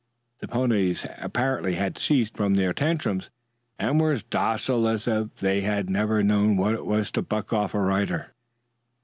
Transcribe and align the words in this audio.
The 0.39 0.47
ponies 0.47 1.05
apparently 1.19 1.75
had 1.75 1.95
ceased 1.95 2.35
from 2.35 2.55
their 2.55 2.73
tantrums 2.73 3.29
and 3.77 4.01
were 4.01 4.13
as 4.13 4.23
docile 4.23 4.87
as 4.87 5.07
if 5.07 5.35
they 5.35 5.61
had 5.61 5.91
never 5.91 6.23
known 6.23 6.57
what 6.57 6.73
it 6.73 6.87
was 6.87 7.11
to 7.11 7.21
buck 7.21 7.53
off 7.53 7.75
a 7.75 7.79
rider. 7.79 8.33